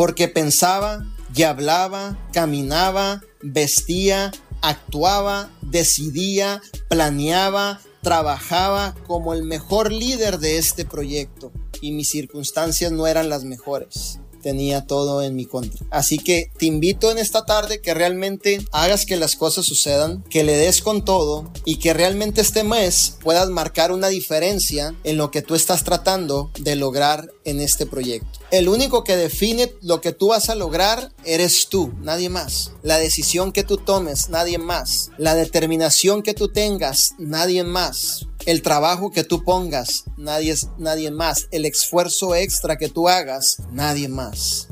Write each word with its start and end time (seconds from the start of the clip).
porque 0.00 0.28
pensaba 0.28 1.04
y 1.36 1.42
hablaba, 1.42 2.16
caminaba, 2.32 3.20
vestía, 3.42 4.32
actuaba, 4.62 5.50
decidía, 5.60 6.62
planeaba, 6.88 7.82
trabajaba 8.00 8.94
como 9.06 9.34
el 9.34 9.42
mejor 9.42 9.92
líder 9.92 10.38
de 10.38 10.56
este 10.56 10.86
proyecto. 10.86 11.52
Y 11.82 11.92
mis 11.92 12.08
circunstancias 12.08 12.90
no 12.92 13.06
eran 13.06 13.28
las 13.28 13.44
mejores 13.44 14.20
tenía 14.40 14.86
todo 14.86 15.22
en 15.22 15.36
mi 15.36 15.46
contra. 15.46 15.86
Así 15.90 16.18
que 16.18 16.50
te 16.58 16.66
invito 16.66 17.10
en 17.10 17.18
esta 17.18 17.44
tarde 17.46 17.80
que 17.80 17.94
realmente 17.94 18.64
hagas 18.72 19.06
que 19.06 19.16
las 19.16 19.36
cosas 19.36 19.66
sucedan, 19.66 20.24
que 20.30 20.44
le 20.44 20.56
des 20.56 20.82
con 20.82 21.04
todo 21.04 21.50
y 21.64 21.76
que 21.76 21.94
realmente 21.94 22.40
este 22.40 22.64
mes 22.64 23.16
puedas 23.22 23.48
marcar 23.50 23.92
una 23.92 24.08
diferencia 24.08 24.94
en 25.04 25.16
lo 25.16 25.30
que 25.30 25.42
tú 25.42 25.54
estás 25.54 25.84
tratando 25.84 26.50
de 26.58 26.76
lograr 26.76 27.30
en 27.44 27.60
este 27.60 27.86
proyecto. 27.86 28.40
El 28.50 28.68
único 28.68 29.04
que 29.04 29.16
define 29.16 29.72
lo 29.82 30.00
que 30.00 30.12
tú 30.12 30.28
vas 30.28 30.50
a 30.50 30.54
lograr 30.54 31.12
eres 31.24 31.68
tú, 31.68 31.92
nadie 32.00 32.28
más. 32.28 32.72
La 32.82 32.98
decisión 32.98 33.52
que 33.52 33.62
tú 33.62 33.76
tomes, 33.76 34.28
nadie 34.28 34.58
más. 34.58 35.10
La 35.18 35.34
determinación 35.34 36.22
que 36.22 36.34
tú 36.34 36.48
tengas, 36.48 37.14
nadie 37.18 37.62
más 37.62 38.26
el 38.46 38.62
trabajo 38.62 39.10
que 39.10 39.24
tú 39.24 39.44
pongas, 39.44 40.04
nadie, 40.16 40.54
nadie 40.78 41.10
más, 41.10 41.48
el 41.50 41.66
esfuerzo 41.66 42.34
extra 42.34 42.76
que 42.76 42.88
tú 42.88 43.08
hagas, 43.08 43.58
nadie 43.70 44.08
más. 44.08 44.68